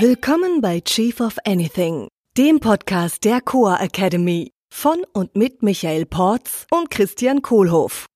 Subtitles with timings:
[0.00, 6.66] Willkommen bei Chief of Anything, dem Podcast der Coa Academy von und mit Michael Porz
[6.72, 8.06] und Christian Kohlhoff.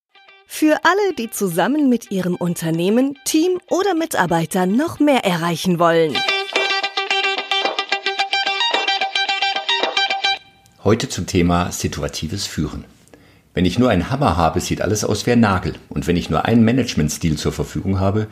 [0.48, 6.16] Für alle, die zusammen mit ihrem Unternehmen, Team oder Mitarbeitern noch mehr erreichen wollen.
[10.82, 12.86] Heute zum Thema situatives Führen.
[13.54, 15.76] Wenn ich nur einen Hammer habe, sieht alles aus wie ein Nagel.
[15.90, 18.26] Und wenn ich nur einen Managementstil zur Verfügung habe,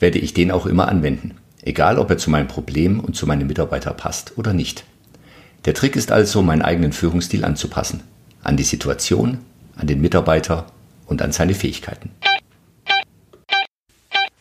[0.00, 1.38] werde ich den auch immer anwenden.
[1.62, 4.84] Egal, ob er zu meinem Problem und zu meinen Mitarbeitern passt oder nicht.
[5.66, 8.02] Der Trick ist also, meinen eigenen Führungsstil anzupassen.
[8.42, 9.38] An die Situation,
[9.76, 10.66] an den Mitarbeiter
[11.06, 12.10] und an seine Fähigkeiten.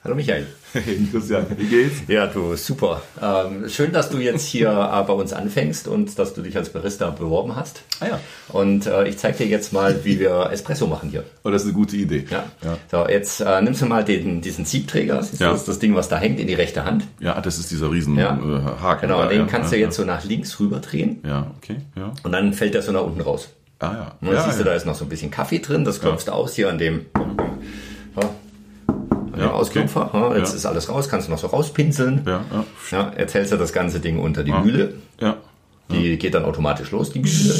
[0.01, 0.47] Hallo Michael.
[0.73, 1.95] Hey Christian, wie geht's?
[2.07, 3.01] Ja, du, super.
[3.21, 6.69] Ähm, schön, dass du jetzt hier äh, bei uns anfängst und dass du dich als
[6.69, 7.81] Barista beworben hast.
[7.99, 8.19] Ah ja.
[8.49, 11.23] Und äh, ich zeige dir jetzt mal, wie wir Espresso machen hier.
[11.43, 12.23] Oh, das ist eine gute Idee.
[12.29, 12.43] Ja.
[12.91, 15.51] So, jetzt äh, nimmst du mal den, diesen Siebträger, siehst du, Ja.
[15.51, 17.05] das ist das Ding, was da hängt, in die rechte Hand.
[17.20, 18.37] Ja, das ist dieser riesen Ja.
[18.37, 19.07] äh, Haken.
[19.07, 21.77] Genau, den ja, kannst ja, du jetzt so nach links rüber drehen Ja, ja okay,
[21.95, 22.13] ja.
[22.21, 23.49] und dann fällt der so nach unten raus.
[23.79, 24.17] Ah ja.
[24.21, 24.70] Und dann ja, siehst du, ja.
[24.70, 27.05] da ist noch so ein bisschen Kaffee drin, das klopfst du aus hier an dem,
[27.15, 27.48] ja, an dem
[29.40, 30.07] Ja, Ausklopfer.
[30.13, 30.18] okay.
[30.32, 30.55] Ja, jetzt Ja.
[30.57, 32.23] ist alles raus, kannst du noch so rauspinseln.
[32.26, 32.65] Ja, ja.
[32.91, 34.93] Ja, jetzt hältst du das ganze Ding unter die Mühle.
[35.20, 35.37] Ja.
[35.91, 37.55] Die geht dann automatisch los, die Mühle,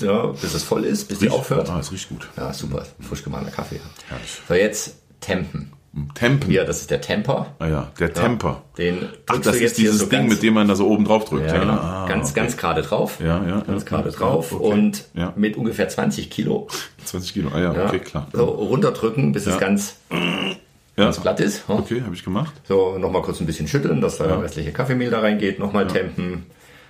[0.00, 1.68] ja, bis es voll ist, bis die Riecht- aufhört.
[1.68, 2.26] Ah, es riecht gut.
[2.36, 3.80] Ja, super, frisch gemahlener Kaffee.
[4.08, 4.40] Herrlich.
[4.48, 5.72] So, jetzt Tempen.
[6.14, 6.48] Tempen.
[6.48, 7.46] Hier, das ist der Temper.
[7.58, 8.62] Ah ja, der Temper.
[8.78, 11.24] Den Ach, das ist dieses so Ding, ganz, mit dem man da so oben drauf
[11.24, 11.48] drückt.
[11.50, 11.72] ja, genau.
[11.72, 12.40] Ah, ganz, okay.
[12.40, 13.18] ganz gerade drauf.
[13.20, 13.60] Ja, ja.
[13.62, 14.52] Ganz ja, gerade ja, drauf.
[14.52, 14.64] okay.
[14.72, 15.32] Und Ja.
[15.36, 16.68] mit ungefähr 20 Kilo
[17.04, 17.50] 20 Kilo.
[17.52, 18.28] Ah ja, ja, okay, klar.
[18.32, 19.96] so runterdrücken, bis es ganz,
[21.00, 21.06] Ja.
[21.06, 21.64] ganz glatt ist.
[21.68, 21.74] Ja.
[21.74, 22.52] Okay, habe ich gemacht.
[22.68, 25.58] So, nochmal kurz ein bisschen schütteln, dass der restliche Kaffeemehl da reingeht.
[25.58, 26.46] Nochmal tempen,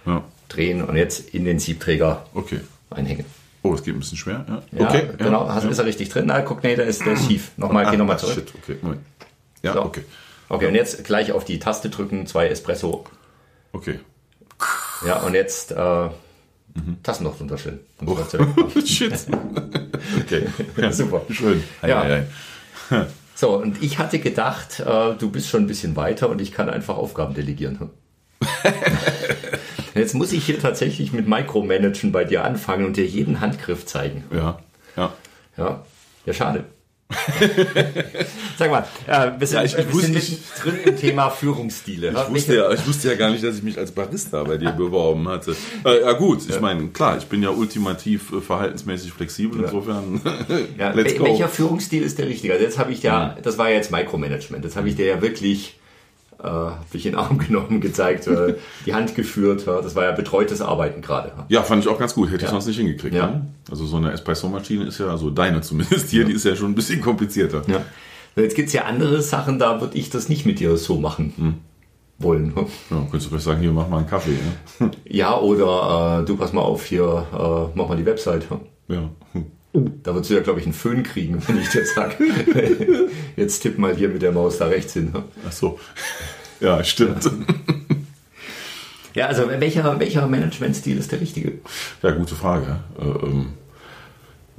[0.06, 2.60] Ja, drehen und jetzt in den Siebträger okay.
[2.90, 3.24] einhängen.
[3.62, 4.44] Oh, es geht ein bisschen schwer.
[4.48, 5.08] Ja, Ja, okay.
[5.18, 5.46] genau.
[5.46, 5.70] Ja, Hast, ja.
[5.70, 6.24] Ist er richtig drin?
[6.26, 7.50] Na, guck, nee, der ist, der schief.
[7.58, 8.34] Nochmal, Ah, geh nochmal zurück.
[8.34, 9.02] Shit, okay, Moment.
[9.62, 9.82] Ja, So.
[9.84, 10.02] okay.
[10.48, 13.04] Okay, und jetzt gleich auf die Taste drücken, zwei Espresso.
[13.72, 14.00] Okay.
[15.06, 16.08] Ja, und jetzt äh,
[16.72, 17.02] Mhm.
[17.02, 17.56] Tassen noch drunter.
[17.98, 18.80] Und Oh.
[18.86, 19.12] Shit.
[20.20, 20.46] okay.
[20.76, 21.22] Ja, Super.
[21.28, 21.64] Schön.
[21.82, 22.02] Ja.
[22.02, 22.24] Ei, ei,
[22.90, 23.06] ei.
[23.40, 26.68] So, und ich hatte gedacht, äh, du bist schon ein bisschen weiter und ich kann
[26.68, 27.88] einfach Aufgaben delegieren.
[29.94, 34.24] Jetzt muss ich hier tatsächlich mit Micromanagen bei dir anfangen und dir jeden Handgriff zeigen.
[34.30, 34.58] Ja.
[34.94, 35.14] Ja.
[35.56, 35.82] Ja,
[36.26, 36.66] ja schade.
[38.58, 42.10] Sag mal, äh, wir sind, Ja, ich- ich wir wusste- ich- drin im Thema Führungsstile.
[42.10, 44.70] Ich wusste, ja, ich wusste ja gar nicht, dass ich mich als Barista bei dir
[44.72, 45.56] beworben hatte.
[45.84, 50.20] Äh, ja gut, ich meine, klar, ich bin ja ultimativ äh, verhaltensmäßig flexibel, insofern
[50.78, 52.52] Ja, welcher Führungsstil ist der richtige?
[52.52, 55.20] Also jetzt habe ich ja, das war ja jetzt Micromanagement, jetzt habe ich dir ja
[55.22, 55.74] wirklich
[56.42, 58.54] äh, hab ich in den Arm genommen, gezeigt, äh,
[58.86, 61.32] die Hand geführt, ja, das war ja betreutes Arbeiten gerade.
[61.48, 63.14] Ja, fand ich auch ganz gut, hätte ich sonst nicht hingekriegt.
[63.14, 63.46] Ne?
[63.70, 66.74] Also so eine Espresso-Maschine ist ja, also deine zumindest hier, die ist ja schon ein
[66.74, 67.62] bisschen komplizierter.
[67.66, 67.82] Ja.
[68.36, 71.54] Jetzt gibt's ja andere Sachen, da würde ich das nicht mit dir so machen Hm.
[72.18, 72.52] wollen.
[72.90, 74.36] Ja, könntest du vielleicht sagen, hier, mach mal einen Kaffee.
[74.78, 74.90] Ne?
[75.04, 78.46] Ja, oder äh, du pass mal auf, hier, äh, mach mal die Website.
[78.88, 79.10] Ja.
[79.72, 82.16] Da würdest du ja, glaube ich, einen Föhn kriegen, wenn ich dir sage,
[83.36, 85.12] jetzt tipp mal hier mit der Maus da rechts hin.
[85.46, 85.78] Ach so.
[86.60, 87.30] Ja, stimmt.
[89.14, 91.54] Ja, also welcher, welcher Managementstil ist der richtige?
[92.02, 92.80] Ja, gute Frage.
[92.98, 93.46] Äh, ähm,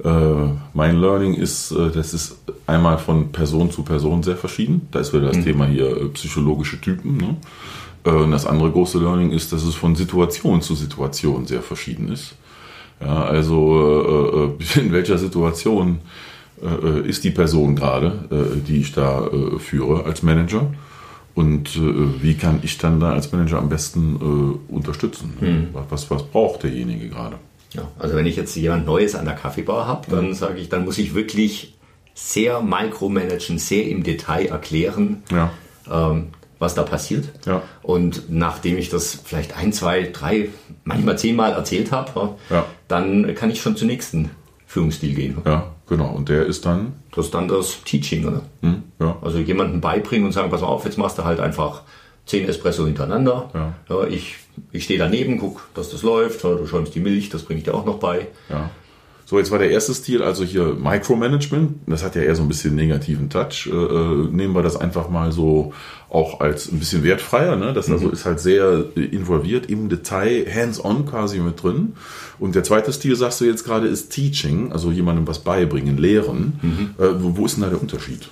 [0.04, 2.36] äh, mein Learning ist, äh, das ist
[2.66, 4.88] einmal von Person zu Person sehr verschieden.
[4.90, 7.16] Da ist wieder das Thema hier äh, psychologische Typen.
[7.16, 7.36] Ne?
[8.04, 12.10] Äh, und das andere große Learning ist, dass es von Situation zu Situation sehr verschieden
[12.10, 12.34] ist.
[13.04, 15.98] Ja, also äh, äh, in welcher Situation
[16.62, 20.72] äh, ist die Person gerade, äh, die ich da äh, führe als Manager?
[21.34, 25.72] Und äh, wie kann ich dann da als Manager am besten äh, unterstützen?
[25.88, 27.36] Was, was braucht derjenige gerade?
[27.72, 30.84] Ja, also wenn ich jetzt jemand Neues an der Kaffeebar habe, dann sage ich, dann
[30.84, 31.74] muss ich wirklich
[32.14, 35.50] sehr micromanagen, sehr im Detail erklären, Ja.
[35.90, 36.26] ähm,
[36.62, 37.28] was da passiert.
[37.44, 37.60] Ja.
[37.82, 40.48] Und nachdem ich das vielleicht ein, zwei, drei,
[40.84, 42.64] manchmal zehnmal erzählt habe, Ja.
[42.88, 44.30] dann kann ich schon zum nächsten
[44.66, 45.38] Führungsstil gehen.
[45.44, 46.10] Ja, genau.
[46.14, 48.26] Und der ist dann, Das ist dann das Teaching.
[48.26, 48.42] Oder?
[48.62, 51.82] hm, ja, Also jemandem beibringen und sagen, pass mal auf, jetzt machst du halt einfach
[52.24, 53.50] zehn Espresso hintereinander.
[53.88, 54.04] Ja.
[54.06, 54.36] ich
[54.70, 56.44] ich stehe daneben, guck, dass das läuft.
[56.44, 58.28] Ja, du schäumst die Milch, das bringe ich dir auch noch bei.
[58.48, 58.70] ja.
[59.24, 61.76] So, jetzt war der erste Stil, also hier Micromanagement.
[61.86, 63.68] Das hat ja eher so ein bisschen negativen Touch.
[63.72, 65.72] Äh, äh, nehmen wir das einfach mal so
[66.10, 67.56] auch als ein bisschen wertfreier.
[67.56, 67.72] Ne?
[67.72, 71.94] Das also ist halt sehr äh, involviert im Detail, hands-on quasi mit drin.
[72.38, 76.94] Und der zweite Stil, sagst du jetzt gerade, ist Teaching, also jemandem was beibringen, lehren.
[76.98, 78.28] Äh, wo, wo ist denn da der Unterschied?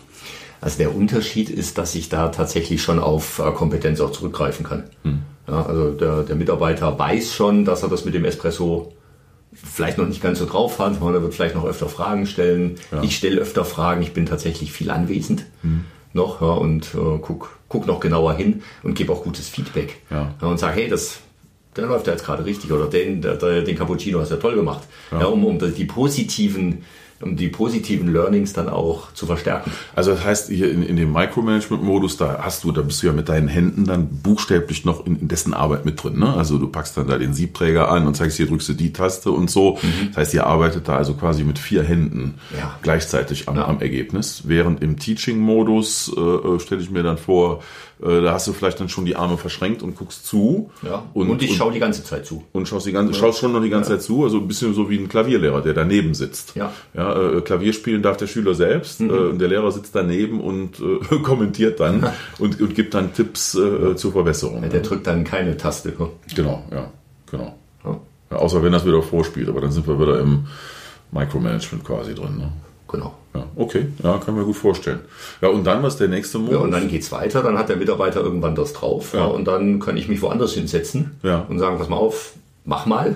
[0.60, 4.84] Also der Unterschied ist, dass ich da tatsächlich schon auf äh, Kompetenz auch zurückgreifen kann.
[5.48, 8.92] Ja, also der, der Mitarbeiter weiß schon, dass er das mit dem Espresso
[9.52, 11.00] vielleicht noch nicht ganz so drauf hat.
[11.00, 12.76] Er wird vielleicht noch öfter Fragen stellen.
[13.02, 14.02] Ich stelle öfter Fragen.
[14.02, 15.44] Ich bin tatsächlich viel anwesend.
[16.12, 20.00] noch ja, und äh, guck, guck noch genauer hin und gebe auch gutes Feedback.
[20.10, 20.34] Ja.
[20.40, 21.20] und sag, hey, das,
[21.76, 24.40] der läuft ja jetzt gerade richtig oder den, der, der, den Cappuccino hast du ja
[24.40, 24.82] toll gemacht.
[25.12, 25.26] Ja.
[25.26, 26.84] um, um die positiven
[27.22, 29.70] um die positiven Learnings dann auch zu verstärken.
[29.94, 33.12] Also das heißt, hier in, in dem Micromanagement-Modus, da hast du, da bist du ja
[33.12, 36.18] mit deinen Händen dann buchstäblich noch in, in dessen Arbeit mit drin.
[36.18, 36.32] Ne?
[36.32, 39.30] Also du packst dann da den Siebträger an und zeigst, hier drückst du die Taste
[39.30, 39.78] und so.
[39.82, 40.08] Mhm.
[40.08, 42.78] Das heißt, ihr arbeitet da also quasi mit vier Händen ja.
[42.80, 43.66] gleichzeitig am, ja.
[43.66, 44.42] am, Ergebnis.
[44.46, 47.60] Während im Teaching-Modus äh, äh stelle ich mir dann vor,
[48.02, 50.70] äh, da hast du vielleicht dann schon die Arme verschränkt und guckst zu.
[50.82, 51.04] Ja.
[51.12, 52.44] Und, und ich schaue die ganze Zeit zu.
[52.52, 53.90] Und schaust, die ganze, schaust schon noch die ganze.
[53.90, 54.24] Zeit zu.
[54.24, 56.54] Also ein bisschen so wie ein Klavierlehrer, der daneben sitzt.
[56.54, 56.72] Ja.
[56.94, 59.00] ja äh, Klavier spielen darf der Schüler selbst.
[59.00, 59.10] Mhm.
[59.10, 63.54] Äh, und der Lehrer sitzt daneben und äh, kommentiert dann und, und gibt dann Tipps
[63.54, 64.68] äh, zur Verbesserung.
[64.68, 65.94] der drückt dann keine Taste.
[65.98, 66.08] Ne?
[66.34, 66.90] Genau, ja.
[67.30, 67.54] Genau.
[68.30, 69.48] außer wenn das wieder vorspielt.
[69.48, 70.46] Aber dann sind wir wieder im
[71.12, 72.38] Micromanagement quasi drin.
[72.38, 72.52] Ne?
[72.88, 73.14] Genau.
[73.34, 75.00] Ja, okay, ja, kann mir gut vorstellen.
[75.40, 76.54] Ja, und dann was der nächste Modus?
[76.54, 79.20] Ja, und dann geht's weiter, dann hat der Mitarbeiter irgendwann das drauf ja.
[79.20, 81.46] ja und dann kann ich mich woanders hinsetzen ja.
[81.48, 82.32] und sagen, pass mal auf,
[82.64, 83.14] mach mal.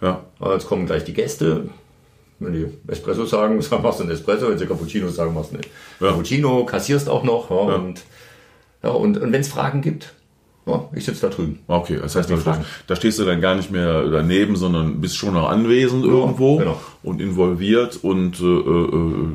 [0.00, 0.20] Ja.
[0.40, 0.52] ja.
[0.52, 1.68] Jetzt kommen gleich die Gäste.
[2.40, 5.64] Wenn die Espresso sagen, machst du einen Espresso, wenn sie Cappuccino sagen, machst du einen
[5.98, 7.50] Cappuccino, kassierst auch noch.
[7.50, 8.02] Und,
[8.82, 10.14] ja, und, und wenn es Fragen gibt,
[10.66, 11.60] ja, ich sitze da drüben.
[11.66, 15.34] Okay, das heißt, da, da, stehst du dann gar nicht mehr daneben, sondern bist schon
[15.34, 16.80] noch anwesend ja, irgendwo genau.
[17.02, 19.28] und involviert und äh, äh,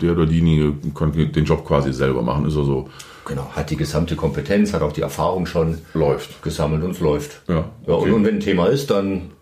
[0.00, 2.46] der oder diejenige kann den Job quasi selber machen.
[2.46, 2.88] Ist er so.
[3.26, 6.42] Genau, hat die gesamte Kompetenz, hat auch die Erfahrung schon läuft.
[6.42, 7.42] gesammelt und es läuft.
[7.48, 7.68] Ja, okay.
[7.86, 9.32] ja und, und, wenn ein Thema ist, dann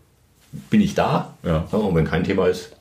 [0.71, 1.35] bin ich da.
[1.45, 1.67] Ja.
[1.71, 2.73] ja und wenn kein Thema ist,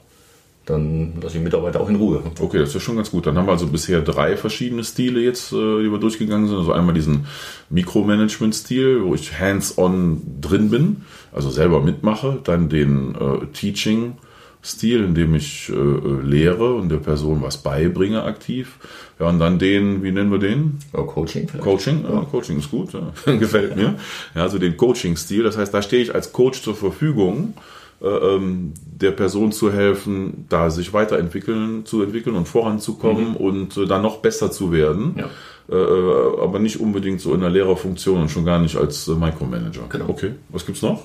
[0.67, 2.21] dann lasse ich Mitarbeiter auch in Ruhe.
[2.39, 3.25] Okay, das ist schon ganz gut.
[3.25, 6.57] Dann haben wir also bisher drei verschiedene Stile jetzt, äh, die wir durchgegangen sind.
[6.57, 7.25] Also einmal diesen
[7.69, 12.39] Mikromanagement-Stil, wo ich hands-on drin bin, also selber mitmache.
[12.43, 18.77] Dann den äh, Teaching-Stil, in dem ich äh, lehre und der Person was beibringe aktiv.
[19.21, 20.79] Ja, und dann den, wie nennen wir den?
[20.91, 21.63] Oh, Coaching vielleicht.
[21.63, 23.13] Coaching, ja, Coaching ist gut, ja.
[23.37, 23.95] gefällt mir.
[24.35, 25.43] Ja, also den Coaching-Stil.
[25.43, 30.69] Das heißt, da stehe ich als Coach zur Verfügung äh, der Person zu helfen, da
[30.69, 33.35] sich weiterentwickeln, zu entwickeln und voranzukommen mhm.
[33.37, 35.15] und äh, dann noch besser zu werden.
[35.17, 35.29] Ja.
[35.69, 39.81] Äh, aber nicht unbedingt so in der Lehrerfunktion und schon gar nicht als Micromanager.
[39.89, 40.09] Genau.
[40.09, 41.03] Okay, was gibt's noch?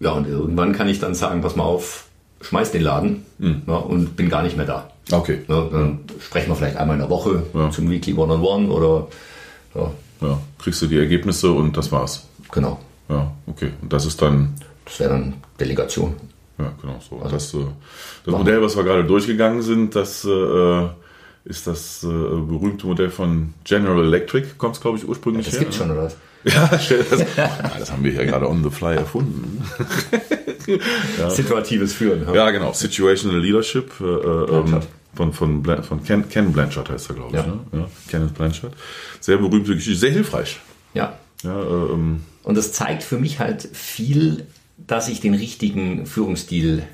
[0.00, 2.06] Ja, und irgendwann kann ich dann sagen, pass mal auf,
[2.40, 3.62] schmeiß den Laden mhm.
[3.66, 4.90] ja, und bin gar nicht mehr da.
[5.12, 5.42] Okay.
[5.48, 9.08] Ja, dann sprechen wir vielleicht einmal in der Woche zum Weekly One-on-One -on -One oder
[9.74, 9.92] ja.
[10.22, 10.40] ja.
[10.58, 12.26] Kriegst du die Ergebnisse und das war's.
[12.50, 12.80] Genau.
[13.08, 13.70] Ja, okay.
[13.82, 14.54] Und das ist dann
[14.86, 16.14] das wäre dann Delegation.
[16.58, 17.16] Ja, genau so.
[17.16, 17.58] Also das, äh,
[18.24, 20.86] das Modell, was wir gerade durchgegangen sind, das äh,
[21.44, 25.60] ist das äh, berühmte Modell von General Electric, kommt es, glaube ich, ursprünglich ja, das
[25.60, 25.66] her.
[25.66, 26.16] Das gibt schon, oder was?
[26.46, 29.68] Ja, stell das, ja, das haben wir hier gerade on the fly erfunden.
[31.18, 31.30] ja.
[31.30, 32.26] Situatives Führen.
[32.26, 32.72] Ja, ja genau.
[32.72, 33.92] Situational Leadership.
[34.00, 34.80] Äh, ähm,
[35.14, 37.42] von, von, von Ken, Ken Blanchard heißt er, glaube ich.
[37.42, 37.46] Ja.
[37.46, 37.58] Ne?
[37.72, 38.74] Ja, Kenneth Blanchard.
[39.20, 40.60] Sehr berühmte Geschichte, sehr hilfreich.
[40.92, 41.18] Ja.
[41.42, 46.84] ja äh, ähm, Und das zeigt für mich halt viel dass ich den richtigen Führungsstil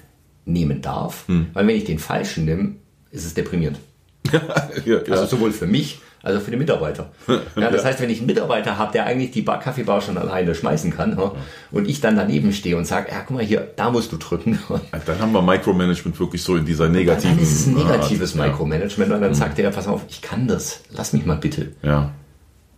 [0.45, 1.27] nehmen darf.
[1.29, 1.47] Hm.
[1.53, 2.77] Weil wenn ich den falschen nehme,
[3.11, 3.79] ist es deprimierend.
[4.33, 4.41] ja,
[4.85, 4.99] ja.
[5.13, 7.11] Also sowohl für mich als auch für die Mitarbeiter.
[7.57, 10.55] Ja, das heißt, wenn ich einen Mitarbeiter habe, der eigentlich die Bar Kaffeebar schon alleine
[10.55, 11.33] schmeißen kann ja,
[11.71, 14.59] und ich dann daneben stehe und sage, ja, guck mal hier, da musst du drücken.
[15.07, 17.37] Dann haben wir Micromanagement wirklich so in dieser negativen...
[17.37, 18.49] Dann ist es ein negatives Art.
[18.49, 19.35] Micromanagement und dann hm.
[19.35, 21.73] sagt er, pass auf, ich kann das, lass mich mal bitte.
[21.83, 22.13] Ja.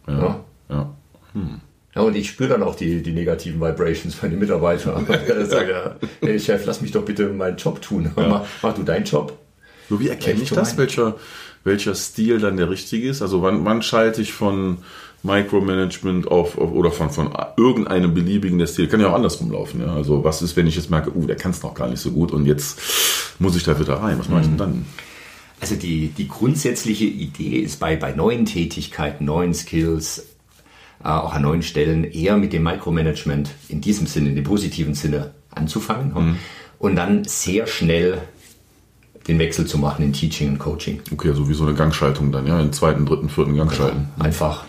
[0.08, 0.40] Ja.
[0.68, 0.94] ja.
[1.34, 1.60] Hm.
[1.94, 5.06] Ja, und ich spüre dann auch die, die negativen Vibrations von den Mitarbeitern.
[5.08, 8.10] ja, hey Chef, lass mich doch bitte meinen Job tun.
[8.16, 8.28] Ja.
[8.28, 9.38] Mach, mach, du deinen Job.
[9.88, 11.16] So, wie erkenne ich das, welcher,
[11.62, 13.22] welcher Stil dann der richtige ist?
[13.22, 14.78] Also wann, wann schalte ich von
[15.22, 18.88] Micromanagement auf, auf oder von, von irgendeinem beliebigen der Stil?
[18.88, 19.80] Kann ja auch andersrum laufen.
[19.80, 19.94] Ja?
[19.94, 22.10] Also was ist, wenn ich jetzt merke, uh, der kann es noch gar nicht so
[22.10, 22.80] gut und jetzt
[23.38, 24.18] muss ich da wieder rein.
[24.18, 24.86] Was mache ich denn dann?
[25.60, 30.26] Also die, die grundsätzliche Idee ist bei, bei neuen Tätigkeiten, neuen Skills,
[31.02, 35.32] auch an neuen Stellen eher mit dem Micromanagement in diesem Sinne, in dem positiven Sinne
[35.50, 36.38] anzufangen mhm.
[36.78, 38.22] und dann sehr schnell
[39.28, 41.00] den Wechsel zu machen in Teaching und Coaching.
[41.12, 43.90] Okay, also wie so eine Gangschaltung dann, ja, in zweiten, dritten, vierten Gang genau.
[44.18, 44.64] Einfach,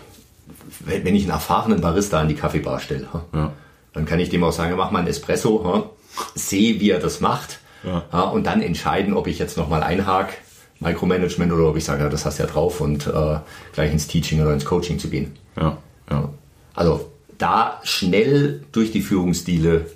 [0.80, 3.52] wenn ich einen erfahrenen Barista an die Kaffeebar stelle, ja.
[3.92, 5.90] dann kann ich dem auch sagen, mach mal einen Espresso,
[6.34, 8.20] sehe, wie er das macht ja.
[8.22, 10.32] und dann entscheiden, ob ich jetzt nochmal einhake,
[10.80, 13.38] Micromanagement oder ob ich sage, das hast du ja drauf und äh,
[13.72, 15.34] gleich ins Teaching oder ins Coaching zu gehen.
[15.58, 15.78] Ja.
[16.10, 16.30] Ja.
[16.74, 19.90] Also da schnell durch die Führungsstile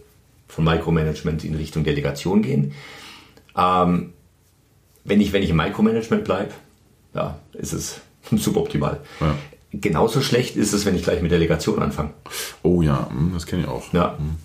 [0.49, 2.73] von Micromanagement in Richtung Delegation gehen.
[3.57, 4.13] Ähm,
[5.05, 6.53] wenn, ich, wenn ich im Micromanagement bleibe,
[7.15, 8.01] ja, ist es
[8.31, 9.01] suboptimal.
[9.21, 9.35] Ja.
[9.73, 12.11] Genauso schlecht ist es, wenn ich gleich mit Delegation anfange.
[12.63, 13.93] Oh ja, hm, das kenne ich auch.
[13.93, 14.19] Ja.
[14.19, 14.37] Hm.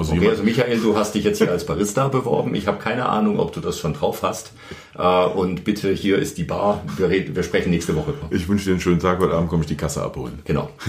[0.00, 2.54] Also, Okay, also Michael, du hast dich jetzt hier als Barista beworben.
[2.54, 4.52] Ich habe keine Ahnung, ob du das schon drauf hast.
[4.98, 6.82] Äh, Und bitte, hier ist die Bar.
[6.96, 8.14] Wir, reden, wir sprechen nächste Woche.
[8.30, 10.40] ich wünsche dir einen schönen Tag, heute Abend komme ich die Kasse abholen.
[10.44, 10.70] Genau.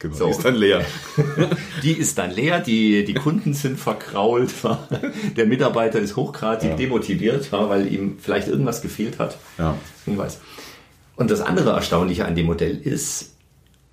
[0.00, 0.16] Genau.
[0.16, 0.24] So.
[0.26, 0.84] Die ist dann leer.
[1.82, 4.50] Die ist dann leer, die, die Kunden sind verkrault,
[5.36, 9.38] der Mitarbeiter ist hochgradig demotiviert, weil ihm vielleicht irgendwas gefehlt hat.
[9.56, 9.76] Ja.
[10.04, 10.40] Ich weiß.
[11.16, 13.33] Und das andere Erstaunliche an dem Modell ist,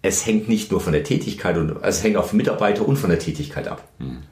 [0.04, 2.98] es hängt nicht nur von der Tätigkeit, und also es hängt auch vom Mitarbeiter und
[2.98, 3.88] von der Tätigkeit ab.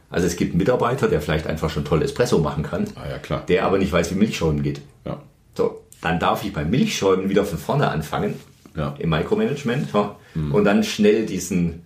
[0.10, 3.18] Also es gibt einen Mitarbeiter, der vielleicht einfach schon toll Espresso machen kann, Ah ja,
[3.20, 3.44] klar.
[3.48, 4.82] der aber nicht weiß, wie Milchschäumen geht.
[5.06, 5.22] Ja.
[5.56, 8.34] So, dann darf ich beim Milchschäumen wieder von vorne anfangen,
[8.76, 8.96] Ja.
[8.98, 10.16] im Micromanagement, ja,
[10.52, 11.84] und dann schnell diesen,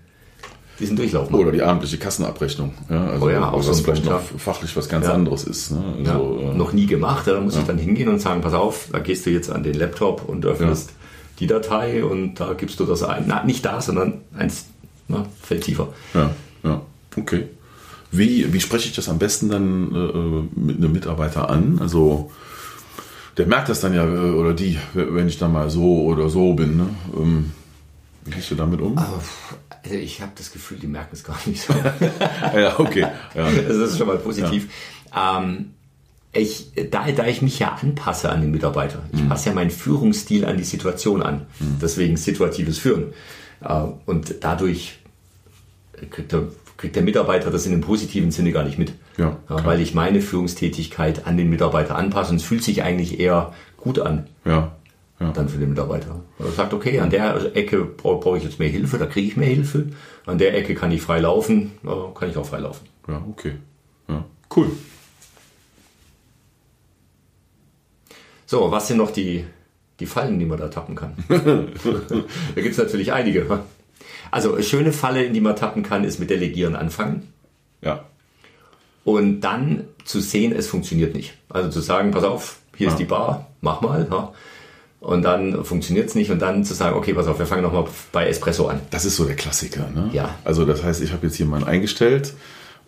[0.79, 1.41] diesen Durchlauf machen.
[1.41, 2.73] Oder die abendliche Kassenabrechnung.
[2.89, 5.13] Ja, also Oh ja, auch was so vielleicht noch fachlich was ganz Ja.
[5.13, 5.71] anderes ist.
[5.71, 5.83] Ne?
[6.05, 7.27] Ja, Also, äh, noch nie gemacht.
[7.27, 9.73] Da muss ich dann hingehen und sagen, pass auf, da gehst du jetzt an den
[9.75, 10.91] Laptop und öffnest
[11.39, 13.25] die Datei und da gibst du das ein.
[13.27, 14.67] Na, nicht da, sondern eins
[15.07, 15.89] na, fällt tiefer.
[16.13, 16.31] Ja,
[16.63, 16.81] ja,
[17.17, 17.47] okay.
[18.11, 21.79] Wie, wie spreche ich das am besten dann äh, mit einem Mitarbeiter an?
[21.79, 22.31] Also
[23.37, 26.53] der merkt das dann ja, äh, oder die, wenn ich dann mal so oder so
[26.53, 26.77] bin.
[26.77, 26.89] Ne?
[27.17, 27.51] Ähm,
[28.25, 28.97] wie gehst du damit um?
[28.97, 29.19] Also
[29.89, 31.73] ich habe das Gefühl, die merken es gar nicht so.
[32.55, 33.07] Ja, okay.
[33.33, 33.51] Ja.
[33.51, 34.69] das ist schon mal positiv.
[35.15, 35.71] Ähm,
[36.33, 40.45] ich, da, da ich mich ja anpasse an den Mitarbeiter, ich passe ja meinen Führungsstil
[40.45, 41.45] an die Situation an.
[41.81, 43.13] Deswegen situatives Führen.
[43.61, 44.97] Äh, und dadurch
[46.09, 46.43] kriegt der,
[46.77, 48.93] kriegt der Mitarbeiter das in dem positiven Sinne gar nicht mit.
[49.17, 53.53] Ja, weil ich meine Führungstätigkeit an den Mitarbeiter anpasse und es fühlt sich eigentlich eher
[53.77, 54.71] gut an Ja,
[55.19, 55.31] ja.
[55.33, 56.21] dann für den Mitarbeiter.
[56.39, 59.49] Er sagt, okay, an der Ecke brauche ich jetzt mehr Hilfe, da kriege ich mehr
[59.49, 59.89] Hilfe.
[60.25, 62.87] An der Ecke kann ich frei laufen, ja, kann ich auch frei laufen.
[63.07, 63.53] ja, okay.
[64.09, 64.25] Ja,
[64.55, 64.71] cool.
[68.53, 69.45] So, was sind noch die,
[69.99, 71.15] die Fallen, die man da tappen kann?
[71.27, 73.47] da gibt es natürlich einige.
[74.29, 77.33] Also, eine schöne Falle, in die man tappen kann, ist mit Delegieren anfangen
[77.81, 78.05] Ja,
[79.05, 81.33] und dann zu sehen, es funktioniert nicht.
[81.49, 82.93] Also zu sagen, pass auf, hier Ja.
[82.93, 84.07] ist die Bar, mach mal.
[84.11, 84.31] Ja.
[84.99, 87.85] Und dann funktioniert es nicht und dann zu sagen, okay, pass auf, wir fangen nochmal
[88.11, 88.81] bei Espresso an.
[88.91, 89.89] das ist so der Klassiker.
[89.89, 90.11] Ne?
[90.13, 90.35] Ja.
[90.43, 92.35] Also das heißt, ich habe jetzt hier meinen eingestellt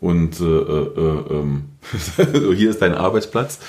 [0.01, 1.43] und äh, äh,
[2.33, 3.59] so, hier ist dein Arbeitsplatz.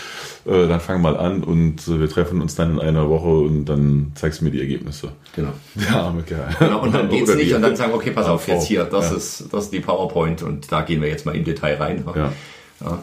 [0.44, 3.64] Äh, dann fang mal an und äh, wir treffen uns dann in einer Woche und
[3.66, 5.08] dann zeigst du mir die Ergebnisse.
[5.34, 5.50] Genau.
[5.74, 6.48] Der arme Kerl.
[6.58, 9.16] Genau, und dann geht's nicht und dann sagen, okay, pass auf, jetzt hier, das, Ja.
[9.16, 12.04] ist, das ist die PowerPoint und da gehen wir jetzt mal im Detail rein.
[12.14, 12.32] Ja.
[12.80, 12.98] Ja.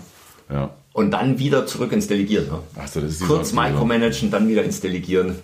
[0.52, 0.70] Ja.
[0.94, 2.48] Und dann wieder zurück ins Delegieren.
[2.84, 5.36] Ist dieser- Kurz micromanagen, dann wieder ins Delegieren.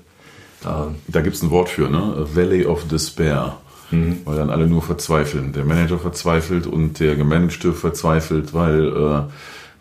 [0.62, 1.98] Da gibt es ein Wort für, ne?
[1.98, 3.57] A Valley of Despair.
[3.91, 4.19] Mhm.
[4.25, 5.53] Weil dann alle nur verzweifeln.
[5.53, 9.22] Der Manager verzweifelt und der Gemanagte verzweifelt, weil, äh,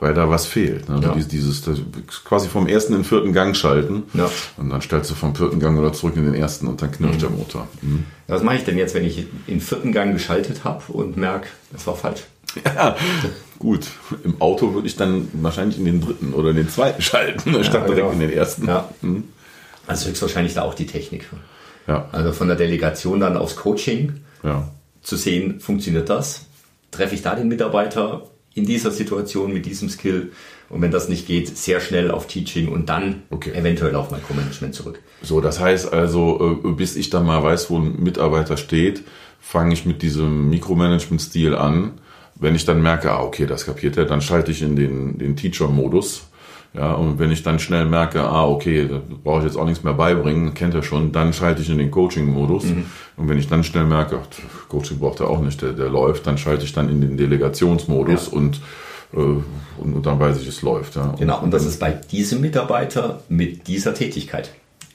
[0.01, 0.89] weil da was fehlt.
[0.89, 1.01] Ne?
[1.03, 1.13] Ja.
[1.13, 1.79] Dieses, dieses das,
[2.25, 4.05] quasi vom ersten in den vierten Gang schalten.
[4.15, 4.31] Ja.
[4.57, 7.23] Und dann stellst du vom vierten Gang oder zurück in den ersten und dann knirscht
[7.23, 7.69] der Motor.
[7.83, 8.05] Mhm.
[8.27, 11.87] Was mache ich denn jetzt, wenn ich in vierten Gang geschaltet habe und merke, es
[11.87, 12.23] war falsch?
[12.65, 12.97] Ja,
[13.59, 13.87] gut.
[14.25, 17.87] Im Auto würde ich dann wahrscheinlich in den dritten oder in den zweiten schalten, statt
[17.87, 18.11] direkt genau.
[18.11, 18.67] in den ersten.
[18.67, 18.89] Ja.
[19.87, 21.27] Also höchstwahrscheinlich da auch die Technik.
[21.89, 24.13] Ja, Also von der Delegation dann aufs Coaching
[24.45, 24.69] ja.
[25.03, 26.47] zu sehen, funktioniert das?
[26.91, 28.23] Treffe ich da den Mitarbeiter
[28.55, 30.33] in dieser Situation mit diesem Skill?
[30.71, 33.53] Und wenn das nicht geht, sehr schnell auf Teaching und dann Okay.
[33.55, 35.01] eventuell auf Micromanagement zurück.
[35.23, 39.03] So, das heißt also, äh, bis ich dann mal weiß, wo ein Mitarbeiter steht,
[39.41, 41.93] fange ich mit diesem Mikromanagement-Stil an.
[42.35, 45.37] Wenn ich dann merke, ah, okay, das kapiert er, dann schalte ich in den, den
[45.37, 46.28] Teacher-Modus.
[46.75, 49.83] Ja, und wenn ich dann schnell merke, ah, okay, da brauche ich jetzt auch nichts
[49.85, 52.65] mehr beibringen, kennt er schon, dann schalte ich in den Coaching-Modus.
[53.17, 56.27] Und wenn ich dann schnell merke, ach, Coaching braucht er auch nicht, der, der läuft,
[56.27, 58.33] dann schalte ich dann in den Delegationsmodus Ja.
[58.39, 58.61] und,
[59.15, 59.45] äh, und,
[59.95, 60.97] und dann weiß ich, es läuft.
[60.97, 61.15] Ja.
[61.19, 64.51] Genau, und das ist bei diesem Mitarbeiter mit dieser Tätigkeit.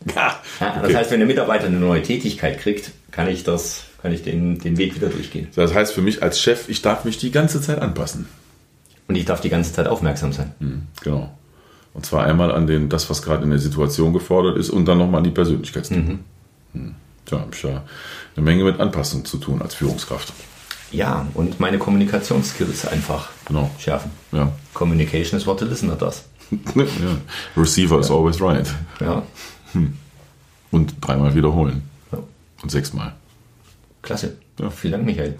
[0.15, 0.95] ja, Ja, Das okay.
[0.95, 4.77] heißt, wenn der Mitarbeiter eine neue Tätigkeit kriegt, kann ich das, kann ich den, den
[4.77, 5.47] Weg wieder durchgehen.
[5.55, 8.27] Das heißt für mich als Chef, ich darf mich die ganze Zeit anpassen.
[9.07, 10.53] Und ich darf die ganze Zeit aufmerksam sein.
[11.03, 11.29] Genau.
[11.93, 14.97] Und zwar einmal an den, das, was gerade in der Situation gefordert ist, und dann
[14.97, 16.19] nochmal an die Persönlichkeitstypen.
[16.73, 16.95] Hm.
[17.25, 17.83] Tja, habe ich ja
[18.35, 20.33] eine Menge mit Anpassung zu tun als Führungskraft.
[20.91, 23.69] Ja, und meine Kommunikationsskills einfach Genau.
[23.79, 24.11] schärfen.
[24.31, 24.51] Ja.
[24.73, 26.23] Communication is what the listener does.
[26.75, 26.85] ja.
[27.55, 28.67] Receiver is always right.
[28.99, 29.23] Ja,
[30.71, 31.83] Und dreimal wiederholen.
[32.11, 32.19] Ja.
[32.61, 33.13] Und sechsmal.
[34.01, 34.35] klasse.
[34.59, 34.69] Ja.
[34.69, 35.35] Vielen Dank, Michael.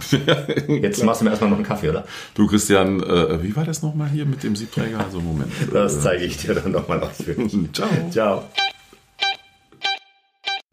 [0.82, 2.06] Jetzt machst du mir erstmal noch einen Kaffee, oder?
[2.34, 5.00] Du, Christian, äh, wie war das nochmal hier mit dem Siebträger?
[5.00, 5.52] Also, Moment.
[5.72, 7.56] Das zeige ich dir dann nochmal ausführlich.
[7.74, 7.90] Ciao.
[8.10, 8.44] Ciao.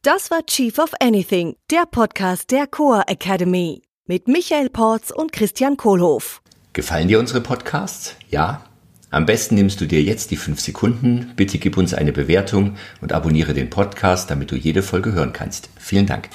[0.03, 3.83] Das war Chief of Anything, der Podcast der Coa Academy.
[4.07, 6.41] Mit Michael Porz und Christian Kohlhoff.
[6.73, 8.17] Gefallen dir unsere Podcasts?
[8.31, 8.65] Ja?
[9.11, 13.13] Am besten nimmst du dir jetzt die fünf Sekunden, bitte gib uns eine Bewertung und
[13.13, 15.69] abonniere den Podcast, damit du jede Folge hören kannst.
[15.77, 16.31] Vielen Dank.